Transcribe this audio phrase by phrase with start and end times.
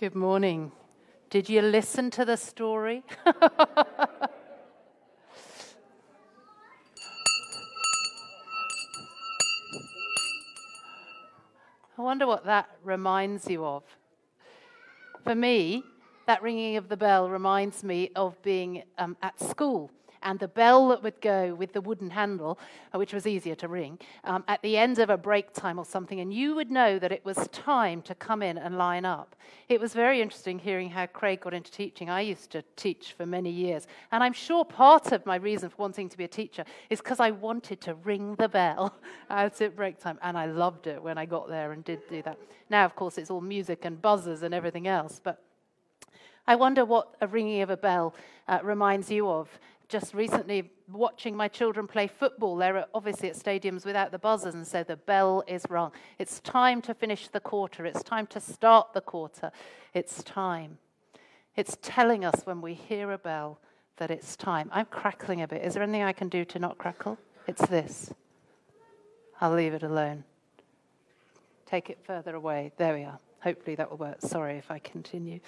[0.00, 0.72] Good morning.
[1.28, 3.02] Did you listen to the story?
[3.26, 4.28] I
[11.98, 13.82] wonder what that reminds you of.
[15.22, 15.84] For me,
[16.26, 19.90] that ringing of the bell reminds me of being um, at school
[20.22, 22.58] and the bell that would go with the wooden handle,
[22.94, 25.84] uh, which was easier to ring, um, at the end of a break time or
[25.84, 29.36] something, and you would know that it was time to come in and line up.
[29.68, 32.10] It was very interesting hearing how Craig got into teaching.
[32.10, 35.76] I used to teach for many years, and I'm sure part of my reason for
[35.78, 38.94] wanting to be a teacher is because I wanted to ring the bell
[39.30, 42.38] at break time, and I loved it when I got there and did do that.
[42.68, 45.42] Now, of course, it's all music and buzzers and everything else, but
[46.46, 48.14] I wonder what a ringing of a bell
[48.48, 49.48] uh, reminds you of
[49.90, 52.56] just recently watching my children play football.
[52.56, 55.92] They're obviously at stadiums without the buzzers, and so the bell is rung.
[56.18, 57.84] It's time to finish the quarter.
[57.84, 59.50] It's time to start the quarter.
[59.92, 60.78] It's time.
[61.56, 63.58] It's telling us when we hear a bell
[63.96, 64.70] that it's time.
[64.72, 65.62] I'm crackling a bit.
[65.64, 67.18] Is there anything I can do to not crackle?
[67.46, 68.14] It's this.
[69.40, 70.24] I'll leave it alone.
[71.66, 72.72] Take it further away.
[72.76, 73.18] There we are.
[73.42, 74.20] Hopefully that will work.
[74.20, 75.40] Sorry if I continue.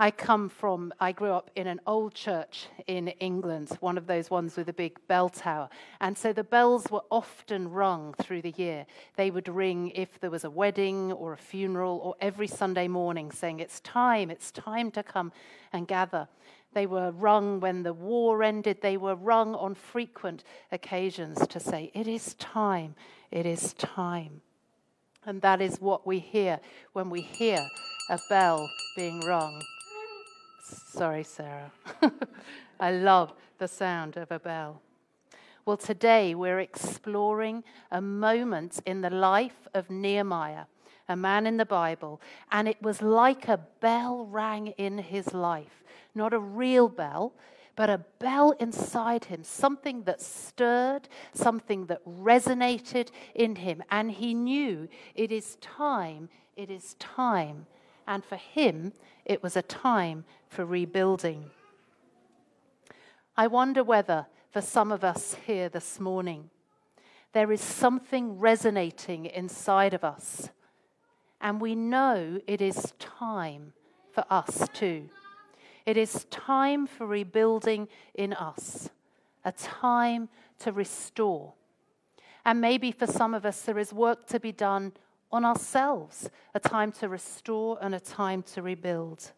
[0.00, 4.30] I come from, I grew up in an old church in England, one of those
[4.30, 5.68] ones with a big bell tower.
[6.00, 8.86] And so the bells were often rung through the year.
[9.16, 13.30] They would ring if there was a wedding or a funeral or every Sunday morning
[13.30, 15.32] saying, It's time, it's time to come
[15.70, 16.28] and gather.
[16.72, 18.80] They were rung when the war ended.
[18.80, 22.94] They were rung on frequent occasions to say, It is time,
[23.30, 24.40] it is time.
[25.26, 26.58] And that is what we hear
[26.94, 27.58] when we hear
[28.08, 29.60] a bell being rung.
[30.70, 31.72] Sorry, Sarah.
[32.80, 34.80] I love the sound of a bell.
[35.66, 40.64] Well, today we're exploring a moment in the life of Nehemiah,
[41.08, 45.84] a man in the Bible, and it was like a bell rang in his life.
[46.14, 47.34] Not a real bell,
[47.76, 53.82] but a bell inside him, something that stirred, something that resonated in him.
[53.90, 57.66] And he knew it is time, it is time
[58.06, 58.92] and for him,
[59.24, 61.50] it was a time for rebuilding.
[63.36, 66.50] I wonder whether, for some of us here this morning,
[67.32, 70.50] there is something resonating inside of us,
[71.40, 73.72] and we know it is time
[74.12, 75.08] for us too.
[75.86, 78.90] It is time for rebuilding in us,
[79.44, 80.28] a time
[80.58, 81.54] to restore.
[82.44, 84.92] And maybe for some of us, there is work to be done
[85.32, 89.32] on ourselves, a time to restore and a time to rebuild.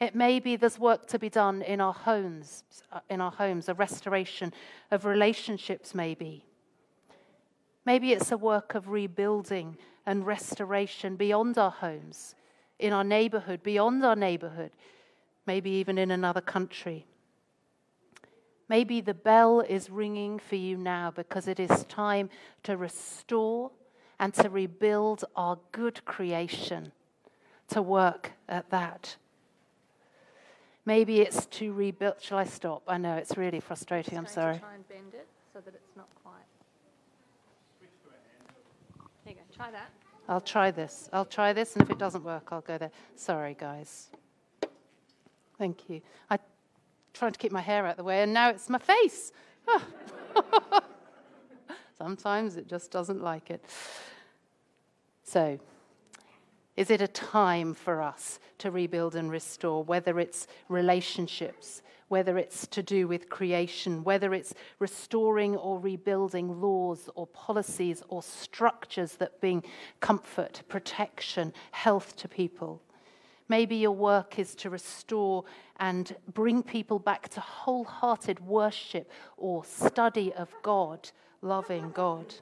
[0.00, 2.62] It may be there's work to be done in our homes,
[2.92, 4.52] uh, in our homes, a restoration
[4.90, 6.44] of relationships, maybe.
[7.84, 12.36] Maybe it's a work of rebuilding and restoration beyond our homes,
[12.78, 14.70] in our neighborhood, beyond our neighborhood,
[15.46, 17.06] maybe even in another country.
[18.68, 22.28] Maybe the bell is ringing for you now because it is time
[22.64, 23.72] to restore
[24.20, 26.92] and to rebuild our good creation,
[27.68, 29.16] to work at that.
[30.84, 32.14] Maybe it's to rebuild.
[32.20, 32.82] Shall I stop?
[32.88, 34.16] I know it's really frustrating.
[34.16, 34.58] I'm sorry.
[34.58, 36.34] try and bend it so that it's not quite.
[39.24, 39.56] There you go.
[39.56, 39.90] Try that.
[40.28, 41.08] I'll try this.
[41.12, 42.90] I'll try this, and if it doesn't work, I'll go there.
[43.16, 44.08] Sorry, guys.
[45.58, 46.00] Thank you.
[46.30, 46.38] I'm
[47.12, 49.32] trying to keep my hair out of the way, and now it's my face.
[49.66, 50.80] Oh.
[51.98, 53.64] Sometimes it just doesn't like it.
[55.24, 55.58] So,
[56.76, 62.68] is it a time for us to rebuild and restore, whether it's relationships, whether it's
[62.68, 69.40] to do with creation, whether it's restoring or rebuilding laws or policies or structures that
[69.40, 69.64] bring
[69.98, 72.80] comfort, protection, health to people?
[73.48, 75.44] Maybe your work is to restore
[75.80, 81.10] and bring people back to wholehearted worship or study of God
[81.42, 82.34] loving God.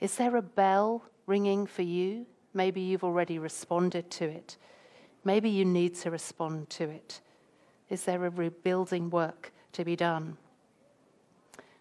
[0.00, 2.26] Is there a bell ringing for you?
[2.52, 4.56] Maybe you've already responded to it.
[5.24, 7.20] Maybe you need to respond to it.
[7.88, 10.36] Is there a rebuilding work to be done?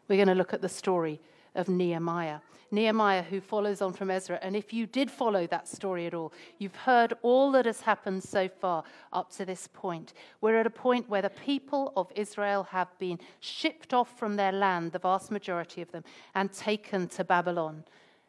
[0.07, 1.19] We're going to look at the story
[1.55, 2.39] of Nehemiah.
[2.71, 4.39] Nehemiah, who follows on from Ezra.
[4.41, 8.23] And if you did follow that story at all, you've heard all that has happened
[8.23, 10.13] so far up to this point.
[10.41, 14.51] We're at a point where the people of Israel have been shipped off from their
[14.51, 16.03] land, the vast majority of them,
[16.33, 17.83] and taken to Babylon.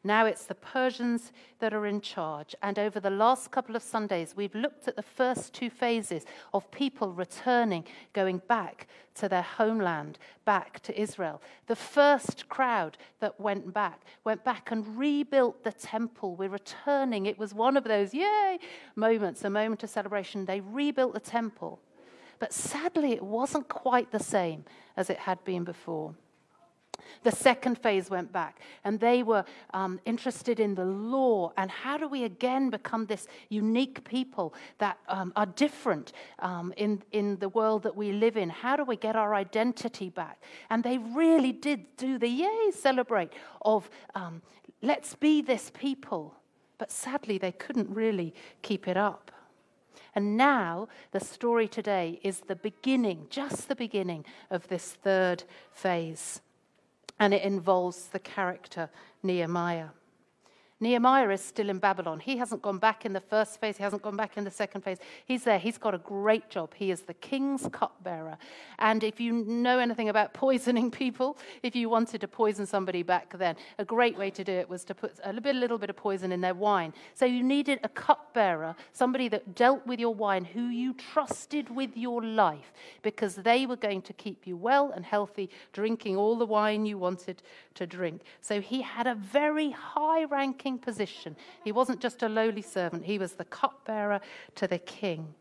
[0.07, 2.55] Now it's the Persians that are in charge.
[2.63, 6.25] And over the last couple of Sundays, we've looked at the first two phases
[6.55, 8.87] of people returning, going back
[9.17, 11.43] to their homeland, back to Israel.
[11.67, 16.37] The first crowd that went back went back and rebuilt the temple.
[16.37, 17.27] We're returning.
[17.27, 18.61] It was one of those, yay,
[18.95, 20.45] moments, a moment of celebration.
[20.45, 21.81] They rebuilt the temple.
[22.39, 24.67] But sadly, it wasn't quite the same
[24.97, 26.15] as it had been before.
[27.23, 29.45] The second phase went back, and they were
[29.75, 34.99] um, interested in the law and how do we again become this unique people that
[35.09, 38.49] um, are different um, in, in the world that we live in?
[38.49, 40.43] How do we get our identity back?
[40.71, 43.33] And they really did do the yay celebrate
[43.63, 44.43] of um,
[44.83, 46.35] let's be this people.
[46.79, 49.31] But sadly, they couldn't really keep it up.
[50.15, 56.41] And now, the story today is the beginning, just the beginning of this third phase
[57.19, 58.89] and it involves the character
[59.23, 59.89] Nehemiah.
[60.79, 62.21] Nehemiah is still in Babylon.
[62.21, 64.83] He hasn't gone back in the first phase, he hasn't gone back in the second
[64.83, 64.99] phase.
[65.25, 65.59] He's there.
[65.59, 66.75] He's got a great job.
[66.75, 68.37] He is the king's cupbearer.
[68.79, 73.39] And if you know anything about poisoning people, if you wanted to poison somebody back
[73.39, 75.89] then, a great way to do it was to put a little bit, little bit
[75.89, 76.93] of poison in their wine.
[77.15, 81.97] So you needed a cupbearer, somebody that dealt with your wine, who you trusted with
[81.97, 86.45] your life, because they were going to keep you well and healthy, drinking all the
[86.45, 87.43] wine you wanted
[87.77, 88.21] to drink.
[88.43, 91.37] So he had a very high ranking position.
[91.65, 94.21] He wasn't just a lowly servant, he was the cupbearer
[94.57, 95.35] to the king.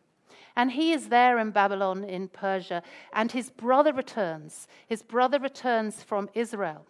[0.56, 2.82] And he is there in Babylon, in Persia,
[3.14, 4.68] and his brother returns.
[4.88, 6.86] His brother returns from Israel.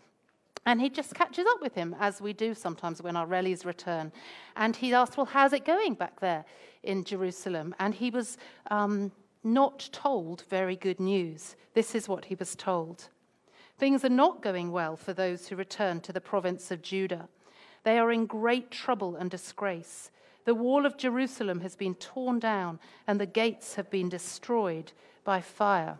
[0.68, 4.12] And he just catches up with him, as we do sometimes when our rallies return.
[4.56, 6.46] And he asks, Well, how's it going back there
[6.84, 7.74] in Jerusalem?
[7.80, 8.38] And he was
[8.70, 9.12] um,
[9.44, 11.56] not told very good news.
[11.74, 13.10] This is what he was told
[13.78, 17.28] Things are not going well for those who return to the province of Judah.
[17.86, 20.10] They are in great trouble and disgrace.
[20.46, 24.92] The wall of Jerusalem has been torn down, and the gates have been destroyed
[25.24, 26.00] by fire.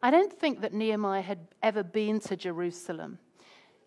[0.00, 3.18] I don't think that Nehemiah had ever been to Jerusalem.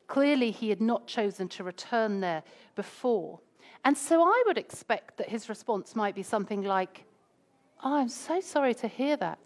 [0.07, 2.43] Clearly, he had not chosen to return there
[2.75, 3.39] before.
[3.85, 7.05] And so I would expect that his response might be something like,
[7.81, 9.39] Oh, I'm so sorry to hear that.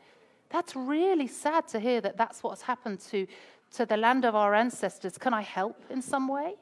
[0.49, 3.27] That's really sad to hear that that's what's happened to,
[3.73, 5.19] to the land of our ancestors.
[5.19, 6.55] Can I help in some way?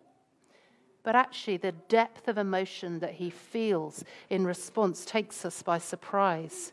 [1.03, 6.71] But actually, the depth of emotion that he feels in response takes us by surprise.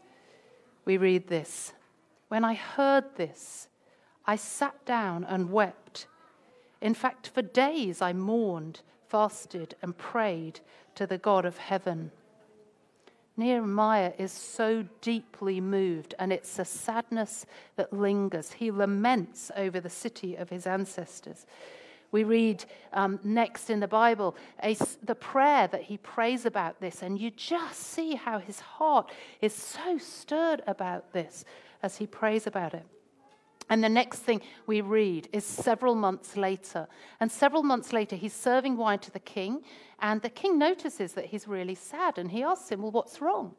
[0.84, 1.72] We read this
[2.28, 3.68] When I heard this,
[4.24, 6.06] I sat down and wept.
[6.80, 10.60] In fact, for days I mourned, fasted, and prayed
[10.94, 12.12] to the God of heaven.
[13.36, 18.52] Nehemiah is so deeply moved, and it's a sadness that lingers.
[18.52, 21.46] He laments over the city of his ancestors.
[22.12, 27.02] We read um, next in the Bible a, the prayer that he prays about this,
[27.02, 29.10] and you just see how his heart
[29.40, 31.44] is so stirred about this
[31.82, 32.84] as he prays about it.
[33.68, 36.88] And the next thing we read is several months later.
[37.20, 39.62] And several months later, he's serving wine to the king,
[40.00, 43.54] and the king notices that he's really sad, and he asks him, Well, what's wrong?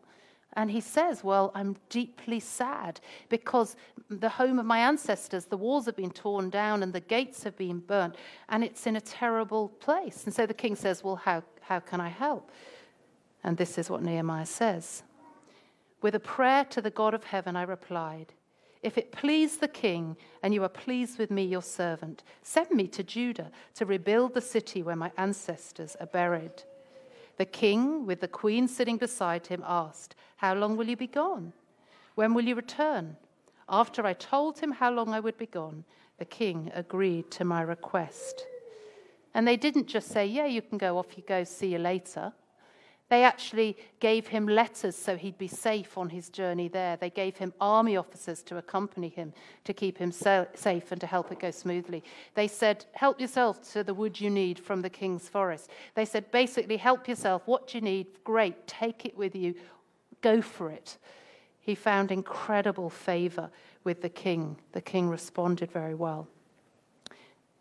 [0.53, 2.99] And he says, Well, I'm deeply sad
[3.29, 3.75] because
[4.09, 7.55] the home of my ancestors, the walls have been torn down and the gates have
[7.55, 8.15] been burnt,
[8.49, 10.25] and it's in a terrible place.
[10.25, 12.51] And so the king says, Well, how, how can I help?
[13.43, 15.03] And this is what Nehemiah says
[16.01, 18.33] With a prayer to the God of heaven, I replied,
[18.83, 22.87] If it please the king, and you are pleased with me, your servant, send me
[22.87, 26.63] to Judah to rebuild the city where my ancestors are buried.
[27.41, 31.53] The king, with the queen sitting beside him, asked, How long will you be gone?
[32.13, 33.17] When will you return?
[33.67, 35.83] After I told him how long I would be gone,
[36.19, 38.45] the king agreed to my request.
[39.33, 42.31] And they didn't just say, Yeah, you can go, off you go, see you later.
[43.11, 46.95] They actually gave him letters so he'd be safe on his journey there.
[46.95, 49.33] They gave him army officers to accompany him
[49.65, 52.05] to keep him safe and to help it go smoothly.
[52.35, 55.71] They said, Help yourself to the wood you need from the king's forest.
[55.93, 57.41] They said, Basically, help yourself.
[57.47, 58.07] What you need?
[58.23, 59.55] Great, take it with you.
[60.21, 60.97] Go for it.
[61.59, 63.51] He found incredible favor
[63.83, 64.55] with the king.
[64.71, 66.29] The king responded very well.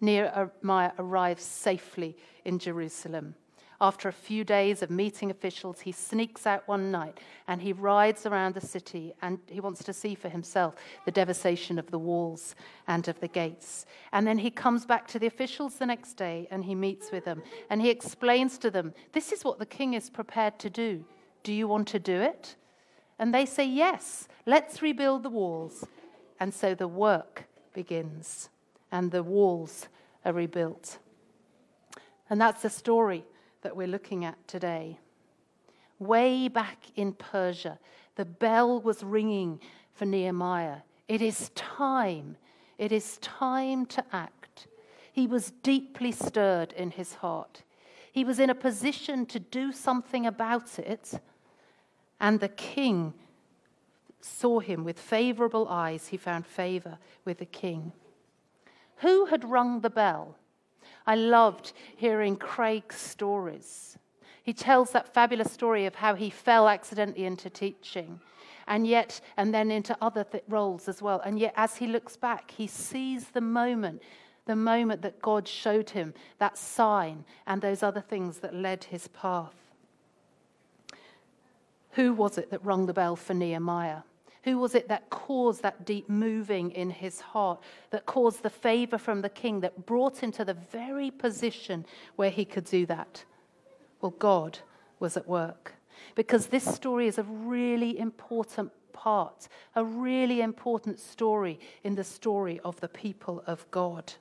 [0.01, 3.35] Nehemiah arrives safely in Jerusalem.
[3.83, 7.19] After a few days of meeting officials, he sneaks out one night
[7.49, 10.75] and he rides around the city and he wants to see for himself
[11.07, 12.55] the devastation of the walls
[12.89, 13.87] and of the gates.
[14.13, 17.25] And then he comes back to the officials the next day and he meets with
[17.25, 21.03] them and he explains to them, This is what the king is prepared to do.
[21.43, 22.57] Do you want to do it?
[23.19, 25.87] And they say, Yes, let's rebuild the walls.
[26.39, 28.51] And so the work begins
[28.93, 29.89] and the walls
[30.23, 30.99] are rebuilt.
[32.29, 33.25] And that's the story
[33.63, 34.99] that we're looking at today.
[35.99, 37.79] Way back in Persia,
[38.17, 39.61] the bell was ringing
[39.93, 40.79] for Nehemiah.
[41.09, 42.37] It is time.
[42.79, 44.67] It is time to act.
[45.13, 47.63] He was deeply stirred in his heart.
[48.13, 51.21] He was in a position to do something about it,
[52.21, 53.15] and the king
[54.21, 56.09] saw him with favorable eyes.
[56.09, 57.93] He found favor with the king.
[58.97, 60.37] Who had rung the bell?
[61.07, 63.99] I loved hearing Craig's stories.
[64.43, 68.21] He tells that fabulous story of how he fell accidentally into teaching
[68.71, 71.21] and yet, and then into other th- roles as well.
[71.25, 74.01] And yet, as he looks back, he sees the moment,
[74.47, 79.09] the moment that God showed him that sign and those other things that led his
[79.09, 79.57] path.
[81.93, 84.03] Who was it that rung the bell for Nehemiah?
[84.45, 88.97] Who was it that caused that deep moving in his heart, that caused the favor
[88.97, 91.85] from the king, that brought him to the very position
[92.17, 93.25] where he could do that?
[94.01, 94.59] Well, God
[94.99, 95.75] was at work.
[96.15, 102.61] Because this story is a really important part, a really important story in the story
[102.65, 104.15] of the people of God.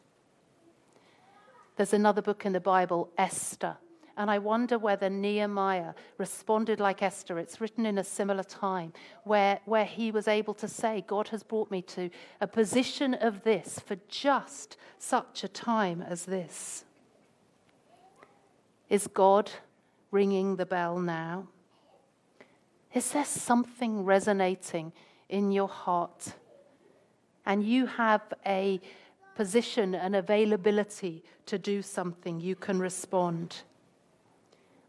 [1.77, 3.77] There's another book in the Bible, Esther.
[4.19, 7.39] And I wonder whether Nehemiah responded like Esther.
[7.39, 8.91] It's written in a similar time
[9.23, 12.09] where, where he was able to say, God has brought me to
[12.41, 16.83] a position of this for just such a time as this.
[18.89, 19.49] Is God
[20.11, 21.47] ringing the bell now?
[22.93, 24.91] Is there something resonating
[25.29, 26.33] in your heart?
[27.45, 28.81] And you have a
[29.35, 33.61] position and availability to do something, you can respond.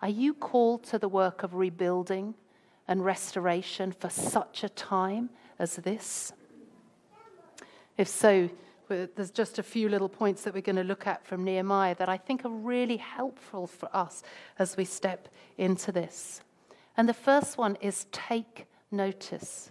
[0.03, 2.35] Are you called to the work of rebuilding
[2.89, 6.33] and restoration for such a time as this?
[7.99, 8.49] If so,
[8.89, 12.09] there's just a few little points that we're going to look at from Nehemiah that
[12.09, 14.23] I think are really helpful for us
[14.59, 15.29] as we step
[15.59, 16.41] into this.
[16.97, 19.71] And the first one is take notice.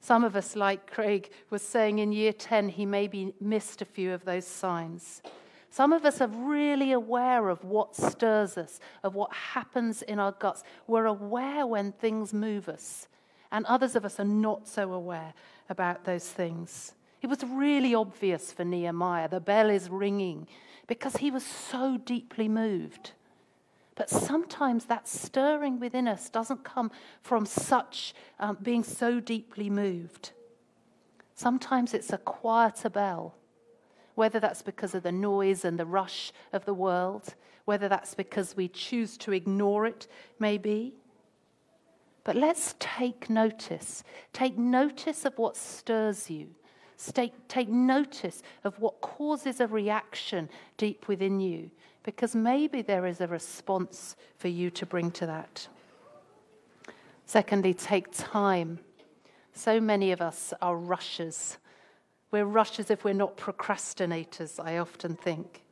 [0.00, 4.12] Some of us, like Craig was saying in year 10, he maybe missed a few
[4.12, 5.22] of those signs.
[5.72, 10.32] Some of us are really aware of what stirs us, of what happens in our
[10.32, 10.62] guts.
[10.86, 13.08] We're aware when things move us.
[13.50, 15.32] And others of us are not so aware
[15.70, 16.92] about those things.
[17.22, 19.30] It was really obvious for Nehemiah.
[19.30, 20.46] The bell is ringing
[20.88, 23.12] because he was so deeply moved.
[23.94, 26.90] But sometimes that stirring within us doesn't come
[27.22, 30.32] from such um, being so deeply moved.
[31.34, 33.36] Sometimes it's a quieter bell
[34.22, 38.56] whether that's because of the noise and the rush of the world, whether that's because
[38.56, 40.06] we choose to ignore it,
[40.38, 40.94] maybe.
[42.22, 44.04] But let's take notice.
[44.32, 46.46] Take notice of what stirs you.
[47.12, 51.72] Take, take notice of what causes a reaction deep within you,
[52.04, 55.66] because maybe there is a response for you to bring to that.
[57.26, 58.78] Secondly, take time.
[59.52, 61.58] So many of us are rushers.
[62.32, 65.62] We're rushers if we're not procrastinators, I often think.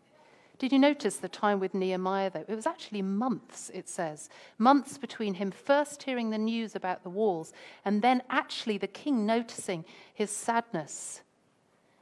[0.59, 2.45] Did you notice the time with Nehemiah, though?
[2.47, 4.29] It was actually months, it says.
[4.59, 7.55] Months between him first hearing the news about the walls
[7.87, 11.23] and then actually the king noticing his sadness.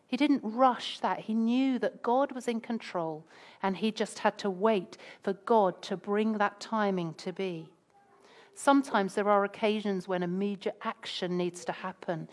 [0.08, 1.20] He didn't rush that.
[1.20, 3.24] He knew that God was in control
[3.62, 7.68] and he just had to wait for God to bring that timing to be.
[8.56, 12.26] Sometimes there are occasions when immediate action needs to happen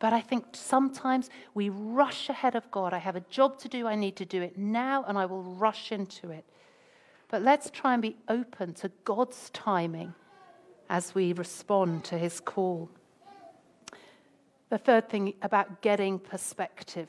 [0.00, 2.92] but I think sometimes we rush ahead of God.
[2.92, 5.42] I have a job to do, I need to do it now, and I will
[5.42, 6.44] rush into it.
[7.28, 10.14] But let's try and be open to God's timing
[10.88, 12.90] as we respond to his call.
[14.70, 17.08] The third thing about getting perspective.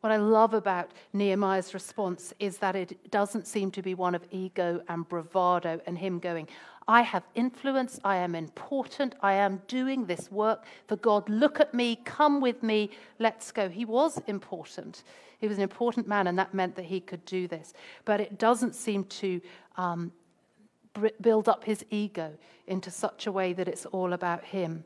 [0.00, 4.24] What I love about Nehemiah's response is that it doesn't seem to be one of
[4.30, 6.48] ego and bravado and him going,
[6.88, 11.28] I have influence, I am important, I am doing this work for God.
[11.28, 13.68] Look at me, come with me, let's go.
[13.68, 15.02] He was important.
[15.38, 17.74] He was an important man, and that meant that he could do this.
[18.04, 19.40] But it doesn't seem to
[19.76, 20.12] um,
[21.20, 22.32] build up his ego
[22.66, 24.84] into such a way that it's all about him.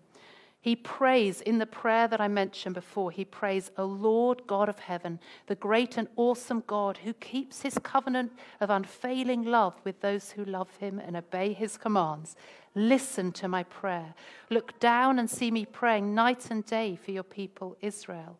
[0.62, 4.78] He prays in the prayer that I mentioned before, he prays, O Lord God of
[4.78, 10.32] heaven, the great and awesome God who keeps his covenant of unfailing love with those
[10.32, 12.36] who love him and obey his commands.
[12.74, 14.14] Listen to my prayer.
[14.50, 18.38] Look down and see me praying night and day for your people, Israel.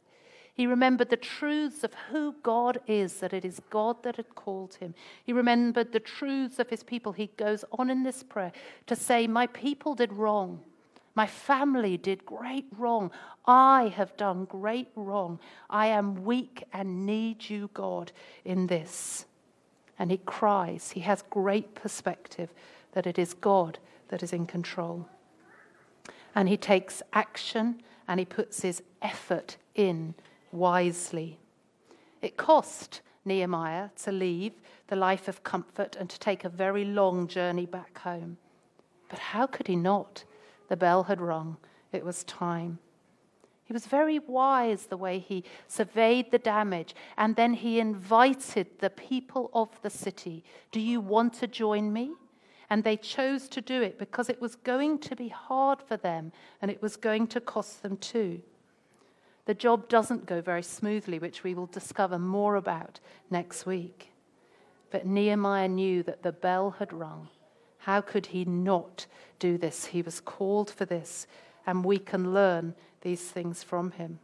[0.52, 4.74] He remembered the truths of who God is, that it is God that had called
[4.74, 4.94] him.
[5.24, 7.12] He remembered the truths of his people.
[7.12, 8.52] He goes on in this prayer
[8.86, 10.60] to say, My people did wrong.
[11.14, 13.10] My family did great wrong.
[13.46, 15.38] I have done great wrong.
[15.68, 18.12] I am weak and need you, God,
[18.44, 19.26] in this.
[20.00, 20.92] and he cries.
[20.92, 22.48] He has great perspective
[22.92, 25.06] that it is God that is in control.
[26.34, 30.14] And he takes action and he puts his effort in
[30.52, 31.38] wisely.
[32.22, 34.54] It cost Nehemiah to leave
[34.86, 38.38] the life of comfort and to take a very long journey back home.
[39.10, 40.24] But how could he not?
[40.70, 41.56] The bell had rung,
[41.92, 42.78] it was time.
[43.64, 48.90] He was very wise the way he surveyed the damage and then he invited the
[48.90, 50.44] people of the city.
[50.70, 52.12] Do you want to join me?
[52.68, 56.30] And they chose to do it because it was going to be hard for them
[56.62, 58.40] and it was going to cost them too.
[59.46, 64.12] The job doesn't go very smoothly, which we will discover more about next week.
[64.92, 67.28] But Nehemiah knew that the bell had rung.
[67.80, 69.06] How could he not
[69.38, 69.86] do this?
[69.86, 71.26] He was called for this,
[71.66, 74.18] and we can learn these things from him.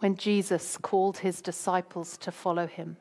[0.00, 2.96] When Jesus called his disciples to follow him,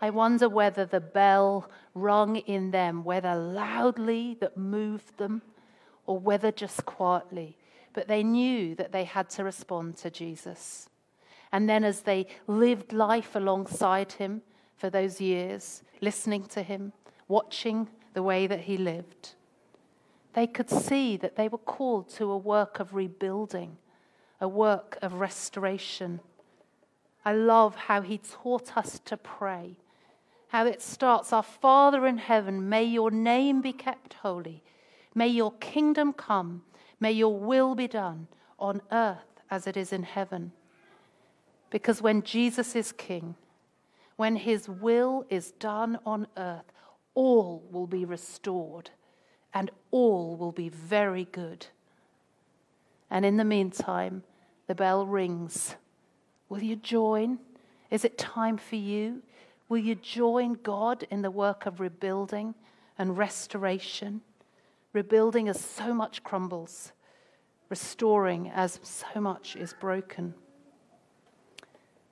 [0.00, 5.42] I wonder whether the bell rung in them, whether loudly that moved them,
[6.06, 7.58] or whether just quietly.
[7.92, 10.88] But they knew that they had to respond to Jesus.
[11.52, 14.42] And then, as they lived life alongside him
[14.76, 16.92] for those years, listening to him,
[17.28, 19.34] watching the way that he lived,
[20.34, 23.78] they could see that they were called to a work of rebuilding,
[24.40, 26.20] a work of restoration.
[27.24, 29.76] I love how he taught us to pray,
[30.48, 34.62] how it starts Our Father in heaven, may your name be kept holy,
[35.14, 36.62] may your kingdom come,
[37.00, 38.28] may your will be done
[38.58, 40.52] on earth as it is in heaven.
[41.70, 43.34] Because when Jesus is king,
[44.16, 46.75] when his will is done on earth,
[47.16, 48.90] all will be restored
[49.52, 51.66] and all will be very good.
[53.10, 54.22] And in the meantime,
[54.68, 55.74] the bell rings.
[56.48, 57.38] Will you join?
[57.90, 59.22] Is it time for you?
[59.68, 62.54] Will you join God in the work of rebuilding
[62.98, 64.20] and restoration?
[64.92, 66.92] Rebuilding as so much crumbles,
[67.68, 70.34] restoring as so much is broken.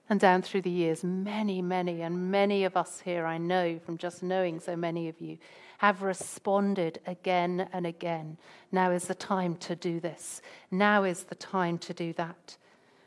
[0.08, 3.96] And down through the years, many, many, and many of us here, I know from
[3.96, 5.38] just knowing so many of you,
[5.78, 8.36] have responded again and again.
[8.70, 10.42] Now is the time to do this.
[10.70, 12.56] Now is the time to do that.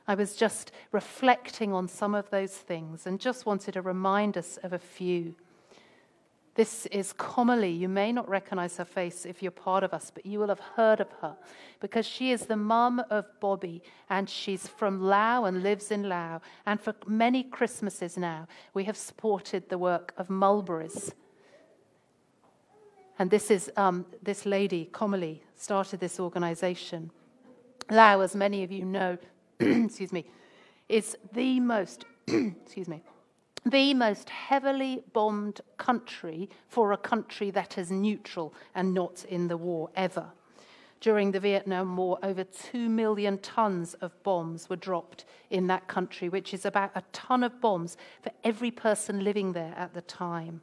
[0.07, 4.57] I was just reflecting on some of those things and just wanted to remind us
[4.63, 5.35] of a few.
[6.57, 7.77] This is Kommaly.
[7.77, 10.59] You may not recognize her face if you're part of us, but you will have
[10.59, 11.37] heard of her
[11.79, 16.41] because she is the mum of Bobby and she's from Laos and lives in Laos.
[16.65, 21.13] And for many Christmases now, we have supported the work of Mulberries
[23.19, 27.11] and this is um, this lady, Kommaly, started this organization.
[27.89, 29.17] Laos, as many of you know,
[29.59, 30.25] excuse me,
[30.89, 33.01] is the most, excuse me,
[33.69, 39.57] the most heavily bombed country for a country that is neutral and not in the
[39.57, 40.27] war ever.
[40.99, 46.27] During the Vietnam War, over 2 million tons of bombs were dropped in that country,
[46.27, 50.61] which is about a ton of bombs for every person living there at the time.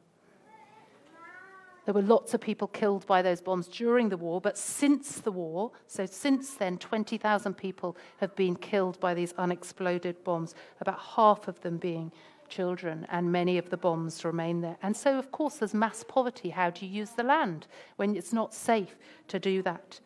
[1.85, 5.31] There were lots of people killed by those bombs during the war, but since the
[5.31, 11.47] war, so since then, 20,000 people have been killed by these unexploded bombs, about half
[11.47, 12.11] of them being
[12.49, 14.77] children, and many of the bombs remain there.
[14.81, 16.49] And so, of course, there's mass poverty.
[16.49, 18.95] How do you use the land when it's not safe
[19.27, 19.99] to do that?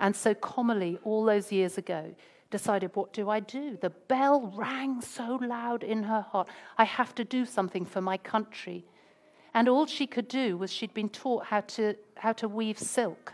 [0.00, 2.14] And so, Kommaly, all those years ago,
[2.50, 3.76] decided, What do I do?
[3.80, 6.48] The bell rang so loud in her heart.
[6.78, 8.84] I have to do something for my country.
[9.52, 13.33] And all she could do was she'd been taught how to, how to weave silk.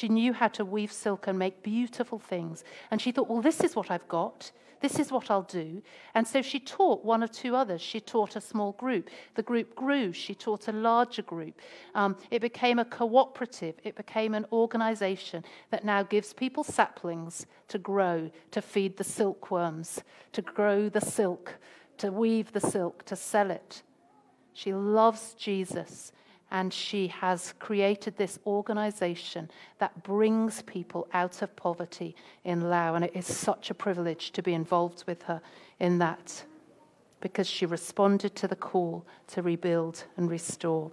[0.00, 2.64] She knew how to weave silk and make beautiful things.
[2.90, 4.50] And she thought, well, this is what I've got.
[4.80, 5.82] This is what I'll do.
[6.14, 7.82] And so she taught one or two others.
[7.82, 9.10] She taught a small group.
[9.34, 10.14] The group grew.
[10.14, 11.60] She taught a larger group.
[11.94, 13.74] Um, it became a cooperative.
[13.84, 20.02] It became an organization that now gives people saplings to grow, to feed the silkworms,
[20.32, 21.56] to grow the silk,
[21.98, 23.82] to weave the silk, to sell it.
[24.54, 26.12] She loves Jesus,
[26.50, 32.96] and she has created this organization that brings people out of poverty in Laos.
[32.96, 35.40] And it is such a privilege to be involved with her
[35.78, 36.44] in that
[37.20, 40.90] because she responded to the call to rebuild and restore.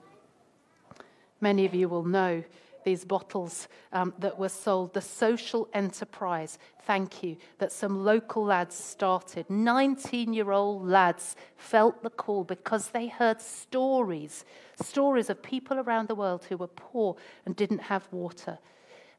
[1.42, 2.44] Many of you will know
[2.88, 8.76] these bottles um, that were sold, the social enterprise, thank you, that some local lads
[8.76, 9.50] started.
[9.50, 14.46] 19 year old lads felt the call because they heard stories,
[14.82, 18.58] stories of people around the world who were poor and didn't have water.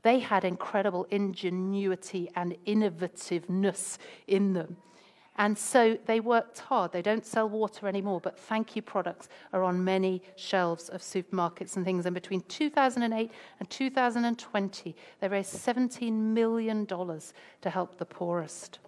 [0.01, 4.79] They had incredible ingenuity and innovativeness in them.
[5.39, 6.91] And so they worked hard.
[6.91, 11.85] They don't sell water anymore, but Thankyou products are on many shelves of supermarkets and
[11.85, 12.07] things.
[12.07, 18.81] And between 2008 and 2020, they raised $17 million to help the poorest.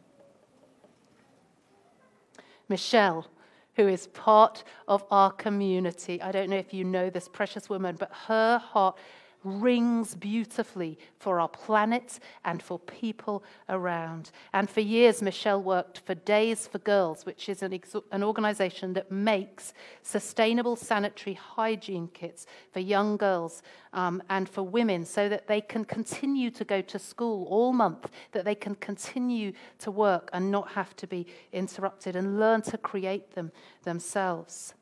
[2.68, 3.28] Michelle,
[3.76, 6.20] who is part of our community.
[6.20, 8.96] I don't know if you know this precious woman, but her heart
[9.44, 14.31] rings beautifully for our planet and for people around.
[14.53, 18.92] And for years, Michelle worked for Days for Girls, which is an, ex- an organization
[18.94, 19.72] that makes
[20.03, 25.85] sustainable sanitary hygiene kits for young girls um, and for women so that they can
[25.85, 30.70] continue to go to school all month, that they can continue to work and not
[30.72, 33.50] have to be interrupted and learn to create them
[33.85, 34.74] themselves.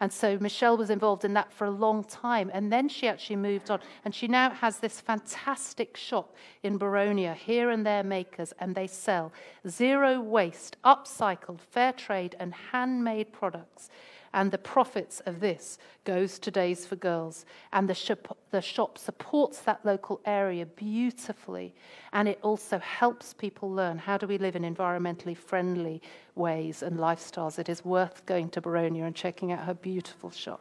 [0.00, 2.50] And so Michelle was involved in that for a long time.
[2.54, 3.80] And then she actually moved on.
[4.04, 8.86] And she now has this fantastic shop in Boronia, here and there makers, and they
[8.86, 9.32] sell
[9.66, 13.90] zero waste, upcycled, fair trade, and handmade products
[14.32, 17.46] and the profits of this goes to Days for Girls.
[17.72, 21.74] And the shop, the shop supports that local area beautifully.
[22.12, 26.02] And it also helps people learn how do we live in environmentally friendly
[26.34, 27.58] ways and lifestyles.
[27.58, 30.60] It is worth going to Boronia and checking out her beautiful shop.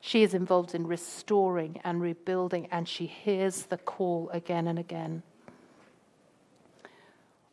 [0.00, 5.22] She is involved in restoring and rebuilding, and she hears the call again and again.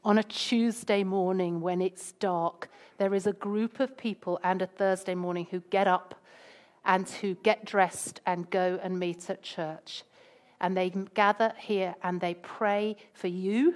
[0.05, 4.67] On a Tuesday morning when it's dark, there is a group of people and a
[4.67, 6.15] Thursday morning who get up
[6.83, 10.03] and who get dressed and go and meet at church.
[10.59, 13.75] And they gather here and they pray for you.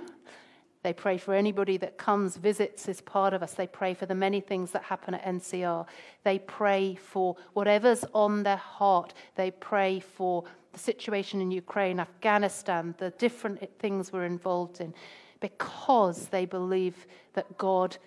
[0.83, 3.53] They pray for anybody that comes, visits, is part of us.
[3.53, 5.85] They pray for the many things that happen at NCR.
[6.25, 9.13] They pray for whatever's on their heart.
[9.35, 14.93] They pray for the situation in Ukraine, Afghanistan, the different things we're involved in
[15.39, 17.97] because they believe that God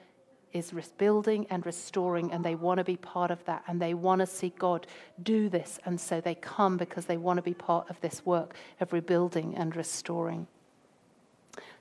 [0.53, 4.19] is rebuilding and restoring, and they want to be part of that, and they want
[4.19, 4.87] to see God
[5.23, 5.79] do this.
[5.85, 9.55] And so they come because they want to be part of this work of rebuilding
[9.57, 10.49] and restoring.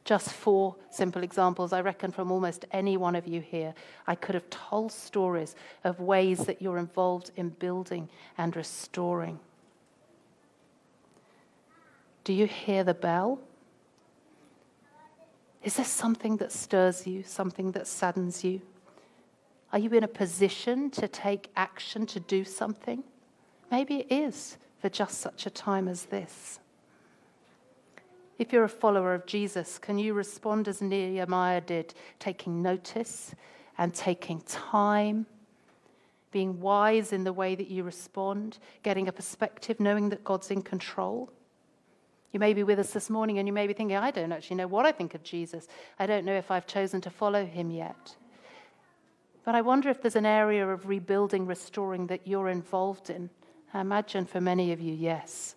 [0.06, 3.74] Just four simple examples, I reckon, from almost any one of you here.
[4.08, 8.08] I could have told stories of ways that you're involved in building
[8.38, 9.40] and restoring.
[12.24, 13.40] Do you hear the bell?
[15.64, 18.62] Is there something that stirs you, something that saddens you?
[19.72, 23.04] Are you in a position to take action to do something?
[23.70, 26.60] Maybe it is for just such a time as this.
[28.40, 33.36] If you're a follower of Jesus, can you respond as Nehemiah did, taking notice
[33.78, 35.26] and taking time,
[36.32, 40.62] being wise in the way that you respond, getting a perspective, knowing that God's in
[40.62, 41.30] control?
[42.32, 44.58] You may be with us this morning and you may be thinking, I don't actually
[44.58, 45.68] know what I think of Jesus.
[45.98, 48.16] I don't know if I've chosen to follow him yet.
[49.44, 53.30] But I wonder if there's an area of rebuilding, restoring that you're involved in.
[53.74, 55.56] I imagine for many of you, yes.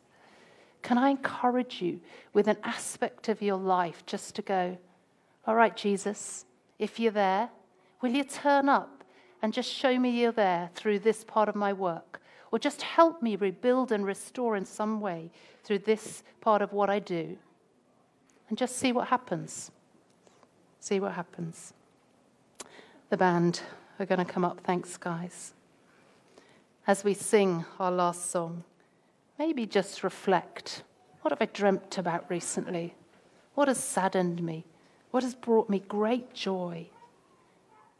[0.82, 2.00] Can I encourage you
[2.32, 4.78] with an aspect of your life just to go,
[5.46, 6.46] all right, Jesus,
[6.78, 7.50] if you're there,
[8.00, 9.04] will you turn up
[9.42, 12.21] and just show me you're there through this part of my work?
[12.52, 15.30] Or just help me rebuild and restore in some way
[15.64, 17.38] through this part of what I do.
[18.48, 19.70] And just see what happens.
[20.78, 21.72] See what happens.
[23.08, 23.62] The band
[23.98, 24.60] are going to come up.
[24.62, 25.54] Thanks, guys.
[26.86, 28.64] As we sing our last song,
[29.38, 30.82] maybe just reflect
[31.22, 32.94] what have I dreamt about recently?
[33.54, 34.64] What has saddened me?
[35.12, 36.88] What has brought me great joy?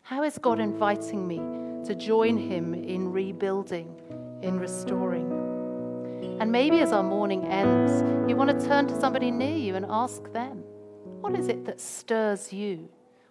[0.03, 1.39] How is God inviting me
[1.87, 3.95] to join Him in rebuilding
[4.43, 5.31] in restoring.
[6.41, 9.87] And maybe as our morning ends, you want to turn to somebody near you and
[9.89, 10.65] ask them,
[11.21, 12.89] what is it that stirs you?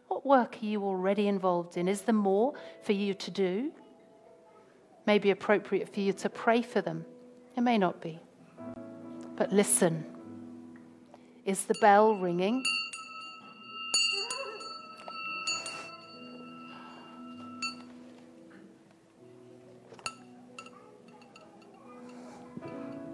[0.07, 1.87] What work are you already involved in?
[1.87, 3.71] Is there more for you to do?
[5.05, 7.05] Maybe appropriate for you to pray for them.
[7.55, 8.19] It may not be.
[9.35, 10.05] But listen.
[11.45, 12.63] Is the bell ringing?